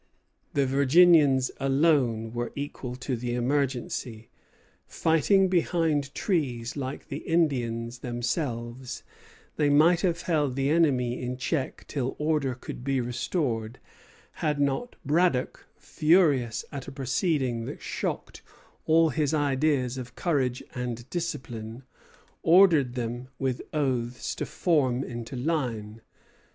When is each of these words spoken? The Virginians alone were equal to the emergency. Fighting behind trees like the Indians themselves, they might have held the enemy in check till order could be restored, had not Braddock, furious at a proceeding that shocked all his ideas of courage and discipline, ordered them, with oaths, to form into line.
The 0.55 0.65
Virginians 0.65 1.51
alone 1.59 2.33
were 2.33 2.51
equal 2.55 2.95
to 2.95 3.15
the 3.15 3.35
emergency. 3.35 4.31
Fighting 4.87 5.47
behind 5.47 6.15
trees 6.15 6.75
like 6.75 7.09
the 7.09 7.17
Indians 7.19 7.99
themselves, 7.99 9.03
they 9.57 9.69
might 9.69 10.01
have 10.01 10.23
held 10.23 10.55
the 10.55 10.71
enemy 10.71 11.21
in 11.21 11.37
check 11.37 11.85
till 11.87 12.15
order 12.17 12.55
could 12.55 12.83
be 12.83 12.99
restored, 12.99 13.77
had 14.41 14.59
not 14.59 14.95
Braddock, 15.05 15.67
furious 15.77 16.65
at 16.71 16.87
a 16.87 16.91
proceeding 16.91 17.65
that 17.65 17.83
shocked 17.83 18.41
all 18.87 19.09
his 19.09 19.35
ideas 19.35 19.99
of 19.99 20.15
courage 20.15 20.63
and 20.73 21.07
discipline, 21.11 21.83
ordered 22.41 22.95
them, 22.95 23.27
with 23.37 23.61
oaths, 23.71 24.33
to 24.33 24.47
form 24.47 25.03
into 25.03 25.35
line. 25.35 26.01